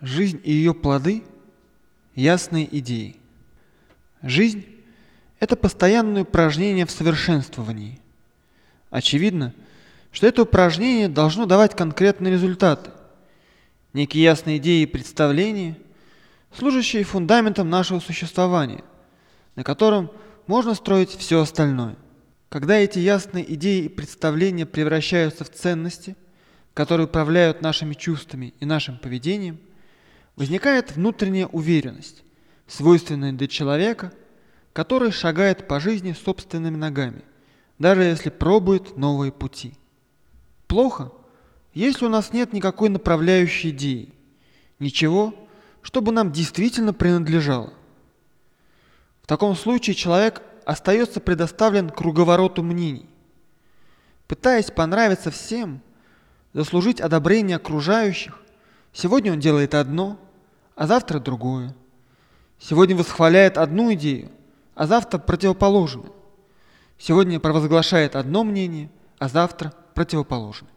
Жизнь 0.00 0.40
и 0.44 0.52
ее 0.52 0.72
плоды– 0.72 1.22
ясные 2.14 2.66
идеи. 2.78 3.16
Жизнь– 4.22 4.64
это 5.40 5.56
постоянное 5.56 6.22
упражнение 6.22 6.86
в 6.86 6.90
совершенствовании. 6.90 8.00
Очевидно, 8.88 9.52
что 10.10 10.26
это 10.26 10.42
упражнение 10.42 11.08
должно 11.08 11.44
давать 11.44 11.76
конкретные 11.76 12.32
результаты, 12.32 12.92
некие 13.92 14.24
ясные 14.24 14.56
идеи 14.56 14.82
и 14.82 14.86
представления, 14.86 15.76
служащие 16.56 17.04
фундаментом 17.04 17.68
нашего 17.68 18.00
существования, 18.00 18.82
на 19.54 19.64
котором 19.64 20.10
можно 20.46 20.74
строить 20.74 21.10
все 21.10 21.42
остальное. 21.42 21.96
Когда 22.48 22.78
эти 22.78 22.98
ясные 22.98 23.52
идеи 23.54 23.84
и 23.84 23.88
представления 23.90 24.64
превращаются 24.64 25.44
в 25.44 25.50
ценности, 25.50 26.16
которые 26.72 27.06
управляют 27.06 27.60
нашими 27.60 27.92
чувствами 27.92 28.54
и 28.60 28.64
нашим 28.64 28.96
поведением– 28.96 29.58
возникает 30.40 30.96
внутренняя 30.96 31.46
уверенность, 31.48 32.24
свойственная 32.66 33.34
для 33.34 33.46
человека, 33.46 34.10
который 34.72 35.10
шагает 35.10 35.68
по 35.68 35.80
жизни 35.80 36.14
собственными 36.14 36.78
ногами, 36.78 37.20
даже 37.78 38.04
если 38.04 38.30
пробует 38.30 38.96
новые 38.96 39.32
пути. 39.32 39.74
Плохо, 40.66 41.12
если 41.74 42.06
у 42.06 42.08
нас 42.08 42.32
нет 42.32 42.54
никакой 42.54 42.88
направляющей 42.88 43.68
идеи, 43.68 44.14
ничего, 44.78 45.34
чтобы 45.82 46.10
нам 46.10 46.32
действительно 46.32 46.94
принадлежало. 46.94 47.74
В 49.20 49.26
таком 49.26 49.54
случае 49.54 49.94
человек 49.94 50.40
остается 50.64 51.20
предоставлен 51.20 51.90
круговороту 51.90 52.62
мнений. 52.62 53.10
Пытаясь 54.26 54.70
понравиться 54.70 55.30
всем, 55.30 55.82
заслужить 56.54 56.98
одобрение 56.98 57.56
окружающих, 57.56 58.40
сегодня 58.94 59.32
он 59.34 59.38
делает 59.38 59.74
одно– 59.74 60.18
а 60.80 60.86
завтра 60.86 61.18
другое. 61.18 61.74
Сегодня 62.58 62.96
восхваляет 62.96 63.58
одну 63.58 63.92
идею, 63.92 64.30
а 64.74 64.86
завтра 64.86 65.18
противоположную. 65.18 66.10
Сегодня 66.96 67.38
провозглашает 67.38 68.16
одно 68.16 68.44
мнение, 68.44 68.90
а 69.18 69.28
завтра 69.28 69.74
противоположное. 69.92 70.72